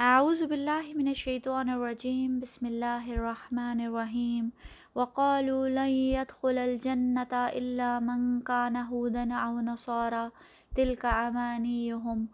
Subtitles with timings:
[0.00, 4.48] اعوذ باللہ من الشیطان الرجیم، بسم اللہ الرحمن الرحیم.
[4.96, 10.22] وقالوا لن يدخل الجنة الا من كان هودا او نصارى
[10.76, 12.24] تلك امانيهم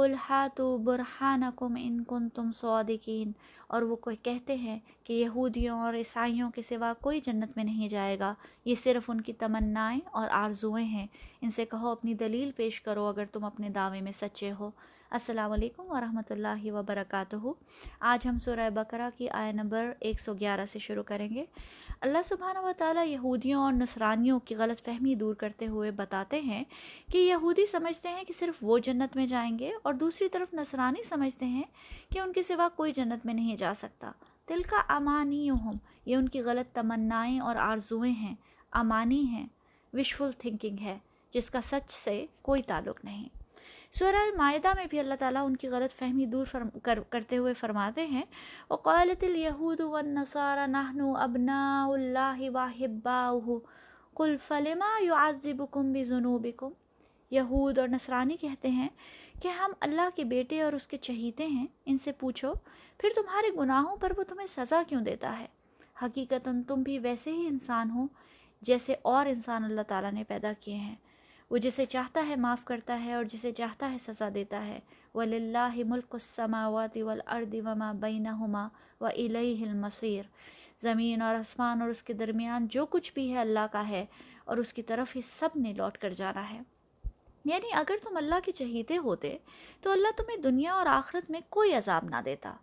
[0.00, 3.34] قل هاتوا برهانكم ان كنتم صادقين.
[3.66, 8.18] اور وہ کہتے ہیں کہ یہودیوں اور عیسائیوں کے سوا کوئی جنت میں نہیں جائے
[8.18, 8.34] گا.
[8.64, 11.06] یہ صرف ان کی تمنائیں اور آرزوئیں ہیں.
[11.40, 14.70] ان سے کہو، اپنی دلیل پیش کرو اگر تم اپنے دعوے میں سچے ہو.
[15.14, 17.36] السلام علیکم ورحمۃ اللہ وبرکاتہ۔
[18.00, 21.44] آج ہم سورہ بقرہ کی آئے نمبر ایک سو گیارہ سے شروع کریں گے۔
[22.00, 26.64] اللہ سبحانہ و تعالیٰ یہودیوں اور نصرانیوں کی غلط فہمی دور کرتے ہوئے بتاتے ہیں
[27.12, 31.02] کہ یہودی سمجھتے ہیں کہ صرف وہ جنت میں جائیں گے اور دوسری طرف نصرانی
[31.02, 31.62] سمجھتے ہیں
[32.10, 34.10] کہ ان کے سوا کوئی جنت میں نہیں جا سکتا۔
[34.48, 35.50] دل کا امانی
[36.06, 38.34] یہ ان کی غلط تمنائیں اور آرزوئیں ہیں۔
[38.72, 39.46] امانی ہیں
[39.92, 40.98] وشفل تھنکنگ ہے،
[41.34, 43.43] جس کا سچ سے کوئی تعلق نہیں۔
[43.98, 47.54] سورہ المائدہ میں بھی اللہ تعالیٰ ان کی غلط فہمی دور فرم کر کرتے ہوئے
[47.54, 48.22] فرماتے ہیں،
[48.70, 53.58] وقالت الیہود والنصارى نحن ابناء اللہ واحباؤہ
[54.14, 56.72] قل فلما يعذبكم بذنوبكم؟
[57.30, 58.88] یہود اور نصرانی کہتے ہیں
[59.42, 62.52] کہ ہم اللہ کے بیٹے اور اس کے چہیتے ہیں، ان سے پوچھو،
[62.98, 65.46] پھر تمہارے گناہوں پر وہ تمہیں سزا کیوں دیتا ہے؟
[66.02, 68.06] حقیقتاً تم بھی ویسے ہی انسان ہو
[68.62, 70.94] جیسے اور انسان اللہ تعالیٰ نے پیدا کیے ہیں۔
[71.50, 74.80] وہ جسے چاہتا ہے معاف کرتا ہے اور جسے چاہتا ہے سزا دیتا ہے۔
[75.14, 78.68] وَلِلَّهِ مُلْكُ السَّمَاوَاتِ وَالْأَرْضِ وَمَا بَيْنَهُمَا
[79.00, 80.24] وَإِلَيْهِ الْمَصِيرِ۔
[80.82, 84.06] زمین اور آسمان اور اس کے درمیان جو کچھ بھی ہے اللہ کا ہے
[84.44, 86.60] اور اس کی طرف ہی سب نے لوٹ کر جانا ہے۔
[87.44, 89.38] یعنی اگر تم اللہ کے چہیتے ہوتے
[89.80, 92.54] تو اللہ تمہیں دنیا اور آخرت میں کوئی عذاب نہ دیتا۔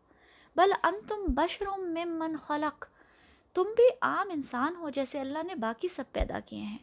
[0.55, 2.85] بل انتم بشرم ممن خلق۔
[3.53, 6.77] تم بھی عام انسان ہو جیسے اللہ نے باقی سب پیدا کیے ہیں۔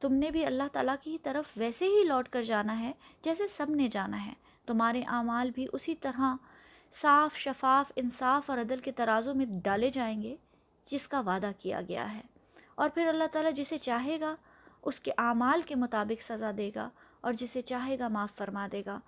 [0.00, 3.70] تم نے بھی اللہ تعالیٰ کی طرف ویسے ہی لوٹ کر جانا ہے جیسے سب
[3.70, 4.32] نے جانا ہے۔
[4.66, 6.34] تمہارے اعمال بھی اسی طرح
[6.92, 10.36] صاف، شفاف، انصاف اور عدل کے ترازوں میں ڈالے جائیں گے
[10.86, 12.20] جس کا وعدہ کیا گیا ہے۔
[12.74, 14.34] اور پھر اللہ تعالیٰ جسے چاہے گا،
[14.82, 16.90] اس کے اعمال کے مطابق سزا دے گا
[17.20, 19.00] اور جسے چاہے گا معاف فرما دے گا۔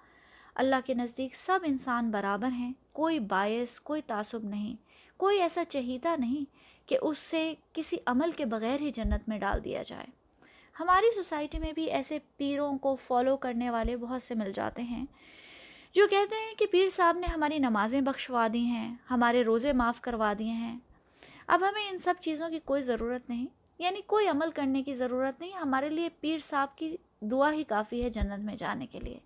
[0.54, 4.76] اللہ کے نزدیک سب انسان برابر ہیں، کوئی باعث کوئی تعصب نہیں،
[5.16, 6.44] کوئی ایسا چہیتا نہیں
[6.88, 10.19] کہ اس سے کسی عمل کے بغیر ہی جنت میں ڈال دیا جائے۔
[10.80, 15.04] ہماری سوسائٹی میں بھی ایسے پیروں کو فالو کرنے والے بہت سے مل جاتے ہیں،
[15.94, 20.00] جو کہتے ہیں کہ پیر صاحب نے ہماری نمازیں بخشوا دی ہیں، ہمارے روزے معاف
[20.00, 20.78] کروا دیے ہیں۔
[21.46, 23.46] اب ہمیں ان سب چیزوں کی کوئی ضرورت نہیں
[23.78, 28.02] یعنی کوئی عمل کرنے کی ضرورت نہیں، ہمارے لیے پیر صاحب کی دعا ہی کافی
[28.02, 29.19] ہے جنت میں جانے کے لیے۔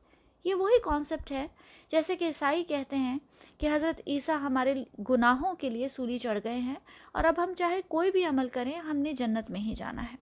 [0.44, 1.47] یہ وہی کانسیپٹ ہے،
[1.91, 3.19] جیسے کہ عیسائی کہتے ہیں
[3.59, 4.75] کہ حضرت عیسیٰ ہمارے
[5.09, 6.75] گناہوں کے لیے سولی چڑھ گئے ہیں
[7.12, 10.24] اور اب ہم چاہے کوئی بھی عمل کریں، ہم نے جنت میں ہی جانا ہے۔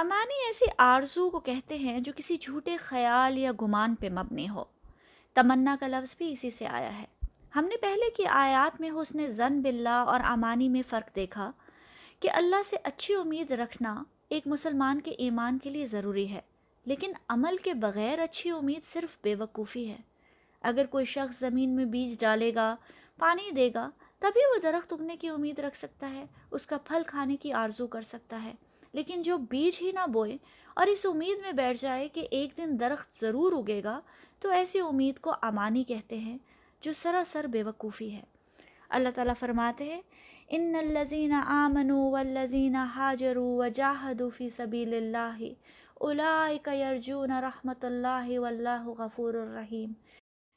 [0.00, 4.64] امانی ایسی آرزو کو کہتے ہیں جو کسی جھوٹے خیال یا گمان پہ مبنی ہو۔
[5.36, 7.04] تمنا کا لفظ بھی اسی سے آیا ہے۔
[7.56, 11.50] ہم نے پہلے کی آیات میں حسن زن باللہ اور امانی میں فرق دیکھا
[12.20, 16.40] کہ اللہ سے اچھی امید رکھنا ایک مسلمان کے ایمان کے لیے ضروری ہے،
[16.86, 19.98] لیکن عمل کے بغیر اچھی امید صرف بے وقوفی ہے۔
[20.62, 22.74] اگر کوئی شخص زمین میں بیج ڈالے گا،
[23.18, 27.02] پانی دے گا، تبھی وہ درخت اگنے کی امید رکھ سکتا ہے، اس کا پھل
[27.06, 28.52] کھانے کی آرزو کر سکتا ہے۔
[28.94, 30.36] لیکن جو بیج ہی نہ بوئے
[30.74, 34.00] اور اس امید میں بیٹھ جائے کہ ایک دن درخت ضرور اگے گا،
[34.40, 36.38] تو ایسی امید کو امانی کہتے ہیں،
[36.80, 38.22] جو سراسر بے وقوفی ہے۔
[38.88, 40.00] اللہ تعالیٰ فرماتے ہیں،
[40.48, 45.42] ان الزین آمن والذین حاجروا وجاہدوا فی سبیل اللہ
[45.94, 49.92] اولئک یرجون رحمت اللہ واللہ غفور الرحیم۔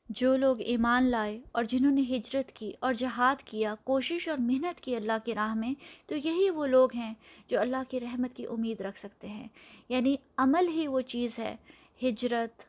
[0.10, 4.80] جو لوگ ایمان لائے اور جنہوں نے ہجرت کی اور جہاد کیا، کوشش اور محنت
[4.80, 5.74] کی اللہ کی راہ میں،
[6.08, 7.14] تو یہی وہ لوگ ہیں
[7.48, 9.48] جو اللہ کی رحمت کی امید رکھ سکتے ہیں۔
[9.90, 11.56] یعنی عمل ہی وہ چیز ہے،
[12.04, 12.62] ہجرت،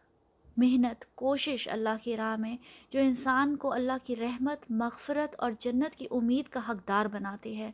[0.57, 2.57] محنت، کوشش اللہ کی راہ میں،
[2.93, 7.71] جو انسان کو اللہ کی رحمت، مغفرت اور جنت کی امید کا حقدار بناتی ہے۔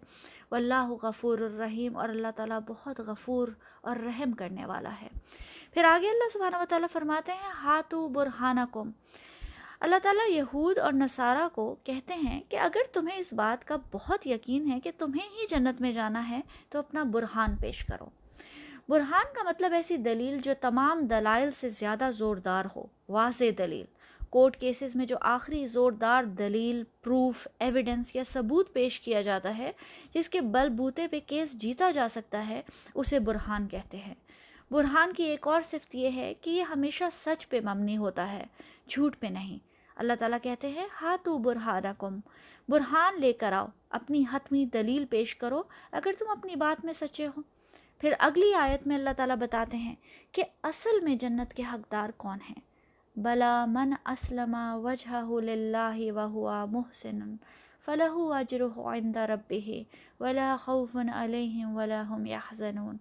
[0.50, 3.48] واللہ غفور الرحیم اور اللہ تعالیٰ بہت غفور
[3.80, 5.08] اور رحم کرنے والا ہے۔
[5.74, 8.90] پھر آگے اللہ سبحانہ و تعالیٰ فرماتے ہیں ہاتھو برہانہ کم
[9.80, 14.26] اللہ تعالیٰ یہود اور نصارہ کو کہتے ہیں کہ اگر تمہیں اس بات کا بہت
[14.26, 16.40] یقین ہے کہ تمہیں ہی جنت میں جانا ہے،
[16.70, 18.04] تو اپنا برہان پیش کرو۔
[18.88, 23.84] برہان کا مطلب ایسی دلیل جو تمام دلائل سے زیادہ زوردار ہو، واضح دلیل۔
[24.30, 29.72] کورٹ کیسز میں جو آخری زوردار دلیل، پروف ایویڈنس یا ثبوت پیش کیا جاتا ہے،
[30.14, 32.62] جس کے بل بوتے پہ کیس جیتا جا سکتا ہے،
[32.94, 34.14] اسے برہان کہتے ہیں۔
[34.70, 38.46] برہان کی ایک اور صفت یہ ہے کہ یہ ہمیشہ سچ پہ ممنی ہوتا ہے،
[38.88, 39.69] جھوٹ پہ نہیں۔
[40.00, 42.04] اللہ تعالیٰ کہتے ہیں ہاتھو برہانہ
[42.68, 45.62] برہان لے کر آؤ، اپنی حتمی دلیل پیش کرو،
[45.92, 47.42] اگر تم اپنی بات میں سچے ہو۔
[48.00, 49.94] پھر اگلی آیت میں اللہ تعالیٰ بتاتے ہیں
[50.32, 52.60] کہ اصل میں جنت کے حقدار کون ہیں۔
[53.16, 57.36] بلا من اسلم وجہ وهو محسن
[57.86, 58.62] فلح اجر
[58.92, 59.82] عند ربه
[60.20, 62.96] ولا خوف علیہم ولا هم يحزنون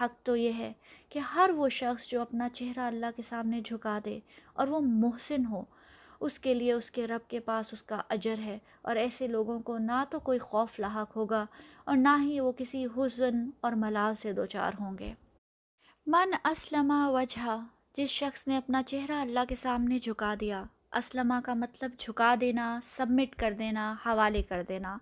[0.00, 0.72] حق تو یہ ہے
[1.08, 4.18] کہ ہر وہ شخص جو اپنا چہرہ اللہ کے سامنے جھکا دے
[4.52, 5.62] اور وہ محسن ہو
[6.20, 9.60] اس کے لیے اس کے رب کے پاس اس کا اجر ہے۔ اور ایسے لوگوں
[9.60, 11.46] کو نہ تو کوئی خوف لاحق ہوگا
[11.84, 15.14] اور نہ ہی وہ کسی حزن اور ملال سے دوچار ہوں گے۔
[16.06, 17.56] من اسلمہ وجہ
[17.96, 22.80] جس شخص نے اپنا چہرہ اللہ کے سامنے جھکا دیا، اسلمہ کا مطلب جھکا دینا،
[22.82, 24.96] سبمٹ کر دینا، حوالے کر دینا۔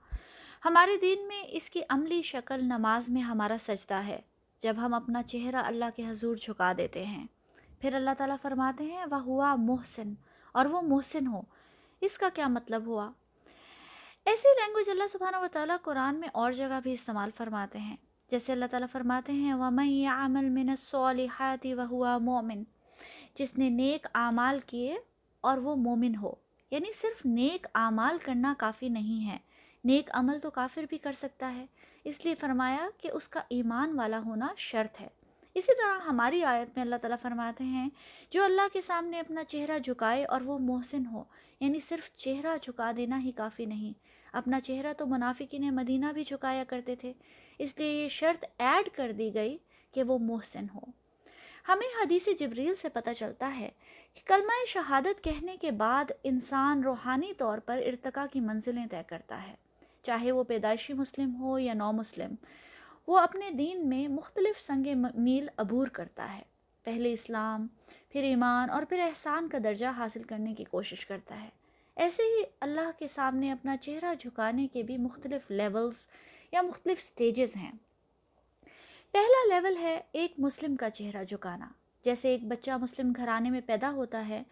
[0.64, 4.20] ہمارے دین میں اس کی عملی شکل نماز میں ہمارا سجدہ ہے،
[4.62, 7.26] جب ہم اپنا چہرہ اللہ کے حضور جھکا دیتے ہیں۔
[7.80, 10.14] پھر اللہ تعالیٰ فرماتے ہیں وہ ہوا محسن
[10.54, 11.40] اور وہ محسن ہو۔
[12.00, 13.10] اس کا کیا مطلب ہوا؟
[14.24, 17.96] ایسی لینگویج اللہ سبحانہ و تعالیٰ قرآن میں اور جگہ بھی استعمال فرماتے ہیں۔
[18.30, 22.64] جیسے اللہ تعالیٰ فرماتے ہیں، وَمَن يَعْمَلْ مِنَ الصَّالِحَاتِ وَهُوَ مُؤْمِن،
[23.38, 24.96] جس نے نیک اعمال کیے
[25.40, 26.32] اور وہ مومن ہو۔
[26.70, 29.38] یعنی صرف نیک اعمال کرنا کافی نہیں ہے۔
[29.84, 31.66] نیک عمل تو کافر بھی کر سکتا ہے۔
[32.04, 35.08] اس لیے فرمایا کہ اس کا ایمان والا ہونا شرط ہے۔
[35.54, 37.88] اسی طرح ہماری آیت میں اللہ تعالیٰ فرماتے ہیں،
[38.30, 41.22] جو اللہ کے سامنے اپنا چہرہ جھکائے اور وہ محسن ہو
[41.60, 43.92] یعنی صرف چہرہ جھکا دینا ہی کافی نہیں۔
[44.32, 47.12] اپنا چہرہ تو منافقین مدینہ بھی جھکایا کرتے تھے،
[47.58, 49.56] اس لیے یہ شرط ایڈ کر دی گئی
[49.94, 50.80] کہ وہ محسن ہو۔
[51.68, 53.68] ہمیں حدیث جبریل سے پتہ چلتا ہے
[54.14, 59.42] کہ کلمہ شہادت کہنے کے بعد انسان روحانی طور پر ارتقا کی منزلیں طے کرتا
[59.42, 59.54] ہے،
[60.02, 62.34] چاہے وہ پیدائشی مسلم ہو یا نو مسلم
[63.06, 66.42] وہ اپنے دین میں مختلف سنگ میل عبور کرتا ہے۔
[66.84, 67.66] پہلے اسلام،
[68.08, 71.48] پھر ایمان اور پھر احسان کا درجہ حاصل کرنے کی کوشش کرتا ہے۔
[71.96, 75.94] ایسے ہی اللہ کے سامنے اپنا چہرہ جھکانے کے بھی مختلف لیولز
[76.52, 77.72] یا مختلف سٹیجز ہیں۔
[79.12, 81.68] پہلا لیول ہے ایک مسلم کا چہرہ جھکانا۔
[82.04, 84.42] جیسے ایک بچہ مسلم گھرانے میں پیدا ہوتا ہے،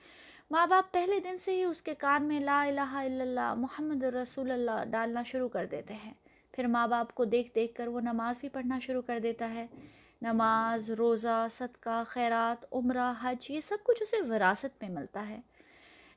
[0.51, 4.03] ماں باپ پہلے دن سے ہی اس کے کان میں لا الہ الا اللہ، محمد
[4.03, 6.13] رسول اللہ، ڈالنا شروع کر دیتے ہیں۔
[6.53, 9.67] پھر ماں باپ کو دیکھ دیکھ کر وہ نماز بھی پڑھنا شروع کر دیتا ہے۔
[10.23, 15.41] نماز، روزہ، صدقہ، خیرات، عمرہ، حج، یہ سب کچھ اسے وراثت میں ملتا ہے۔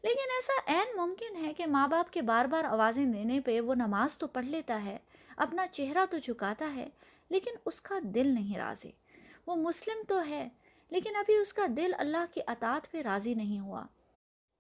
[0.04, 3.76] لیکن ایسا عین ممکن ہے کہ ماں باپ کے بار بار آوازیں دینے پہ وہ
[3.76, 4.98] نماز تو پڑھ لیتا ہے،
[5.38, 6.90] اپنا چہرہ تو جھکاتا ہے،
[7.30, 8.92] لیکن اس کا دل نہیں راضی۔
[9.48, 10.50] وہ مسلم تو ہے،
[10.90, 13.86] لیکن ابھی اس کا دل اللہ کی اطاعت پہ راضی نہیں ہوا۔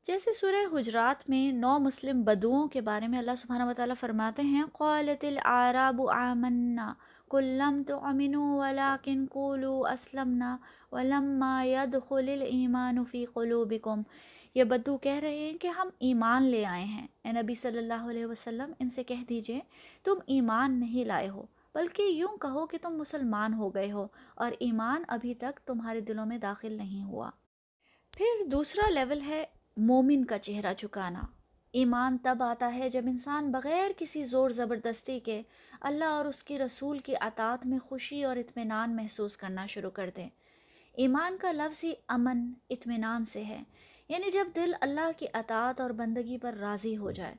[0.08, 4.64] جیسے سورہ حجرات میں نو مسلم بدوؤں کے بارے میں اللہ سبحانہ وتعالی فرماتے ہیں،
[4.74, 6.94] قالت العراب آمنا
[7.30, 10.58] کل لم تؤمنوا ولكن قولوا اسلمنا
[10.92, 14.02] ولما يدخل الايمان في قلوبكم
[14.56, 18.10] یہ بدو کہہ رہے ہیں کہ ہم ایمان لے آئے ہیں۔ اے نبی صلی اللہ
[18.10, 19.60] علیہ وسلم، ان سے کہہ دیجیے،
[20.04, 24.52] تم ایمان نہیں لائے ہو، بلکہ یوں کہو کہ تم مسلمان ہو گئے ہو اور
[24.60, 27.30] ایمان ابھی تک تمہارے دلوں میں داخل نہیں ہوا۔
[28.18, 29.46] پھر دوسرا لیول ہے
[29.78, 31.22] مومن کا چہرہ چکانا
[31.72, 35.42] ایمان تب آتا ہے جب انسان بغیر کسی زور زبردستی کے
[35.82, 40.10] اللہ اور اس کی رسول کی اطاعت میں خوشی اور اطمینان محسوس کرنا شروع کر
[40.18, 40.30] دیں
[40.94, 43.64] ایمان کا لفظ ہی امن، اطمینان سے ہے۔
[44.10, 47.36] یعنی جب دل اللہ کی اطاعت اور بندگی پر راضی ہو جائے،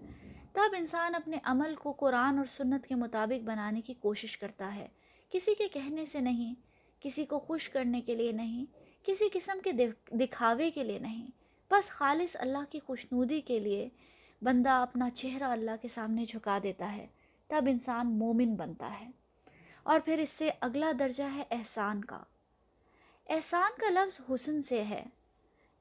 [0.53, 4.89] تب انسان اپنے عمل کو قرآن اور سنت کے مطابق بنانے کی کوشش کرتا ہے۔
[5.31, 6.55] کسی کے کہنے سے نہیں،
[7.01, 8.65] کسی کو خوش کرنے کے لیے نہیں،
[9.07, 9.73] کسی قسم کے
[10.11, 11.27] دکھاوے کے لیے نہیں۔
[11.71, 13.89] بس خالص اللہ کی خوشنودی کے لیے
[14.43, 17.07] بندہ اپنا چہرہ اللہ کے سامنے جھکا دیتا ہے،
[17.47, 19.11] تب انسان مومن بنتا ہے۔
[19.83, 22.23] اور پھر اس سے اگلا درجہ ہے احسان کا۔
[23.29, 25.05] احسان کا لفظ حسن سے ہے۔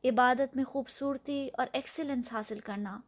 [0.03, 3.00] عبادت میں خوبصورتی اور ایکسیلنس حاصل کرنا۔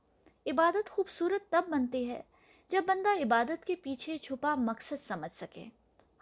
[0.46, 2.22] عبادت خوبصورت تب بنتی ہے
[2.70, 5.66] جب بندہ عبادت کے پیچھے چھپا مقصد سمجھ سکے۔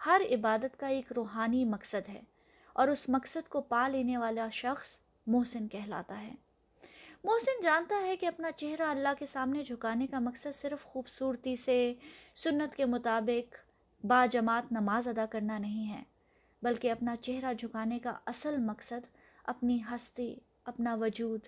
[0.06, 2.22] ہر عبادت کا ایک روحانی مقصد ہے
[2.74, 4.96] اور اس مقصد کو پا لینے والا شخص
[5.28, 6.36] محسن کہلاتا ہے۔
[7.26, 11.94] محسن جانتا ہے کہ اپنا چہرہ اللہ کے سامنے جھکانے کا مقصد صرف خوبصورتی سے،
[12.36, 13.56] سنت کے مطابق
[14.06, 16.04] با جماعت نماز ادا کرنا نہیں ہے،
[16.62, 19.08] بلکہ اپنا چہرہ جھکانے کا اصل مقصد
[19.44, 21.40] اپنی ہستی، اپنا وجود،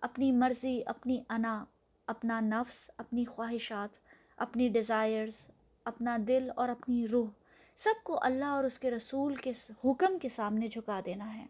[0.00, 1.64] اپنی مرضی، اپنی انا،
[2.06, 3.88] اپنا نفس، اپنی خواہشات،
[4.36, 5.46] اپنی ڈیزائرز
[5.84, 7.28] اپنا دل اور اپنی روح،
[7.76, 9.52] سب کو اللہ اور اس کے رسول کے
[9.84, 11.46] حکم کے سامنے جھکا دینا ہے۔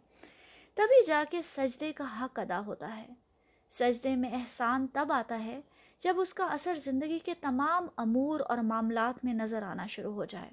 [0.75, 3.26] تبھی جا کے سجدے کا حق ادا ہوتا ہے۔
[3.71, 5.61] سجدے میں احسان تب آتا ہے
[6.05, 10.25] جب اس کا اثر زندگی کے تمام امور اور معاملات میں نظر آنا شروع ہو
[10.25, 10.51] جائے۔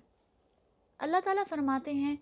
[1.00, 2.15] اللہ تعالیٰ فرماتے ہیں،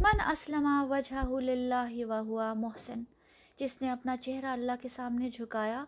[0.00, 3.02] من اسلم وجہ اللہ و ہوا محسن
[3.58, 5.84] جس نے اپنا چہرہ اللہ کے سامنے جھکایا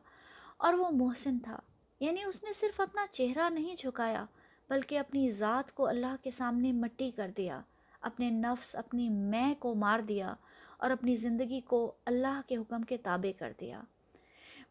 [0.56, 1.58] اور وہ محسن تھا۔
[2.00, 4.24] یعنی اس نے صرف اپنا چہرہ نہیں جھکایا،
[4.68, 7.60] بلکہ اپنی ذات کو اللہ کے سامنے مٹی کر دیا،
[8.00, 10.34] اپنے نفس، اپنی میں کو مار دیا
[10.76, 13.80] اور اپنی زندگی کو اللہ کے حکم کے تابع کر دیا۔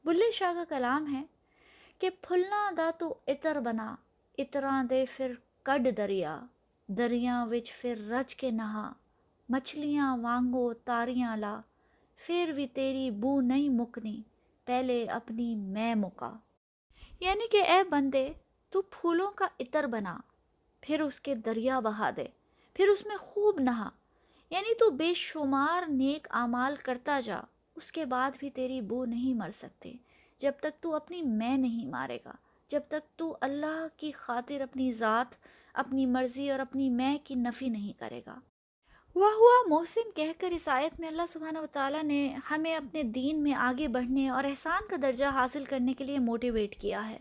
[0.06, 1.24] بلے شاہ کا کلام ہے
[2.00, 3.96] کہ پھلنا دا تو اتر بنا،
[4.38, 6.42] اتراں دے پھر کڈ دریا،
[6.88, 8.94] دریاں وچ پھر رچ کے نہا،
[9.50, 11.62] مچھلیاں وانگو تاریاں لا،
[12.16, 14.22] پھر بھی تیری بو نہیں مکنی،
[14.66, 16.34] پہلے اپنی میں مکا۔
[17.20, 18.34] یعنی کہ اے بندے،
[18.70, 20.18] تو پھولوں کا عطر بنا،
[20.82, 22.26] پھر اس کے دریا بہا دے،
[22.74, 23.90] پھر اس میں خوب نہا۔
[24.50, 27.42] یعنی تو بے شمار نیک اعمال کرتا جا۔
[27.76, 29.94] اس کے بعد بھی تیری بو نہیں مر سکتے۔
[30.40, 32.32] جب تک تو اپنی میں نہیں مارے گا،
[32.72, 35.36] جب تک تو اللہ کی خاطر اپنی ذات،
[35.74, 38.40] اپنی مرضی اور اپنی میں کی نفی نہیں کرے گا۔
[39.16, 43.04] واہ ہوا محسن کہہ کر اس آیت میں اللہ سبحانہ و تعالیٰ نے ہمیں اپنے
[43.04, 47.18] دین میں آگے بڑھنے اور احسان کا درجہ حاصل کرنے کے لیے موٹیویٹ کیا ہے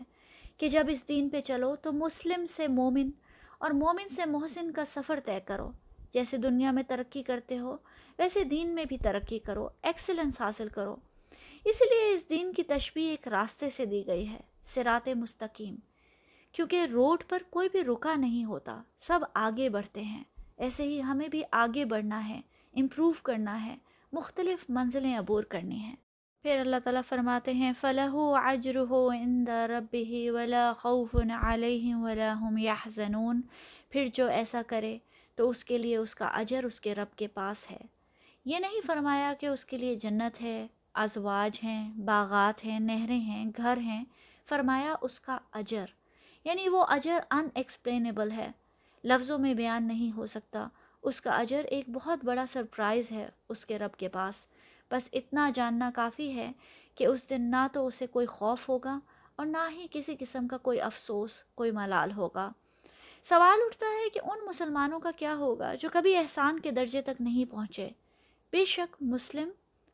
[0.57, 3.09] کہ جب اس دین پہ چلو تو مسلم سے مومن
[3.57, 5.71] اور مومن سے محسن کا سفر طے کرو۔
[6.13, 7.77] جیسے دنیا میں ترقی کرتے ہو
[8.21, 10.95] ویسے دین میں بھی ترقی کرو ایکسلنس حاصل کرو۔
[11.65, 15.75] اس لیے اس دین کی تشبیح ایک راستے سے دی گئی ہے سرات مستقیم۔
[16.51, 20.23] کیونکہ روڈ پر کوئی بھی رکا نہیں ہوتا، سب آگے بڑھتے ہیں۔
[20.57, 22.41] ایسے ہی ہمیں بھی آگے بڑھنا ہے
[22.73, 23.77] امپروو کرنا ہے،
[24.13, 25.95] مختلف منزلیں عبور کرنی ہیں۔
[26.41, 33.39] پھر اللہ تعالیٰ فرماتے ہیں، فَلَهُ عَجْرُهُ عِنْدَ رَبِّهِ وَلَا خَوْفٌ عَلَيْهِمْ وَلَا هُمْ يَحْزَنُونَ۔
[33.89, 34.97] پھر جو ایسا کرے
[35.35, 38.00] تو اس کے لیے اس کا اجر اس کے رب کے پاس ہے۔
[38.45, 43.45] یہ نہیں فرمایا کہ اس کے لیے جنت ہے، ازواج ہیں، باغات ہیں، نہریں ہیں،
[43.57, 44.05] گھر ہیں۔
[44.49, 45.85] فرمایا اس کا اجر
[46.43, 48.51] یعنی وہ اجر ان ایکسپلینیبل ہے۔
[49.03, 50.67] لفظوں میں بیان نہیں ہو سکتا۔
[51.03, 54.35] اس کا اجر ایک بہت بڑا سرپرائز ہے اس کے رب کے پاس۔
[54.91, 56.51] بس اتنا جاننا کافی ہے
[56.95, 58.99] کہ اس دن نہ تو اسے کوئی خوف ہوگا
[59.35, 62.51] اور نہ ہی کسی قسم کا کوئی افسوس، کوئی ملال ہوگا۔
[63.23, 67.21] سوال اٹھتا ہے کہ ان مسلمانوں کا کیا ہوگا جو کبھی احسان کے درجے تک
[67.21, 67.89] نہیں پہنچے؟
[68.51, 69.49] بے شک مسلم،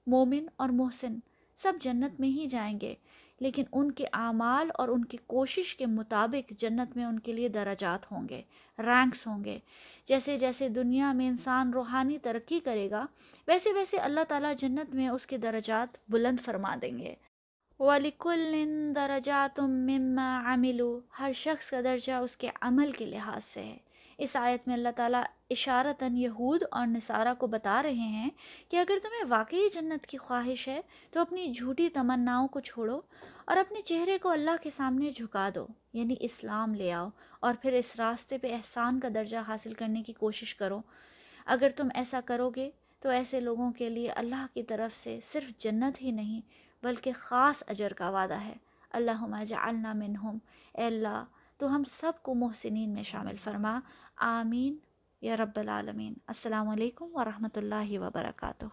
[0.08, 1.16] مومن اور محسن
[1.58, 2.96] سب جنت میں ہی جائیں گے،
[3.40, 7.48] لیکن ان کے اعمال اور ان کی کوشش کے مطابق جنت میں ان کے لیے
[7.48, 8.42] درجات ہوں گے
[8.80, 9.60] رینکس ہوں گے۔
[10.08, 13.06] جیسے جیسے دنیا میں انسان روحانی ترقی کرے گا،
[13.48, 17.16] ویسے ویسے اللہ تعالیٰ جنت میں اس کے درجات بلند فرما دیں گے۔
[17.80, 23.78] وَلِكُلٍ دَرَجَاتٌ مِّمَّا عَمِلُوا، ہر شخص کا درجہ اس کے عمل کے لحاظ سے ہے۔
[24.18, 28.30] اس آیت میں اللہ تعالیٰ اشارتاً یہود اور نصارہ کو بتا رہے ہیں
[28.70, 30.82] کہ اگر تمہیں واقعی جنت کی خواہش ہے
[31.12, 33.00] تو اپنی جھوٹی تمناؤں کو چھوڑو
[33.46, 37.10] اور اپنے چہرے کو اللہ کے سامنے جھکا دو یعنی اسلام لے آؤ
[37.40, 40.82] اور پھر اس راستے پہ احسان کا درجہ حاصل کرنے کی کوشش کرو۔
[41.46, 42.70] اگر تم ایسا کرو گے
[43.00, 46.42] تو ایسے لوگوں کے لیے اللہ کی طرف سے صرف جنت ہی نہیں
[46.84, 48.54] بلکہ خاص اجر کا وعدہ ہے۔
[48.92, 50.38] اللہ جعلنا منہم،
[50.74, 51.24] اے اللہ
[51.58, 53.80] تو ہم سب کو محسنین میں شامل فرما۔
[54.18, 54.78] آمین.
[55.22, 56.14] یا رب العالمین.
[56.28, 58.66] السلام علیکم ورحمۃ اللہ وبرکاتہ.